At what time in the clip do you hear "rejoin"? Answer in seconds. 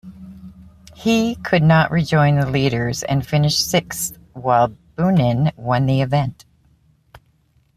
1.91-2.33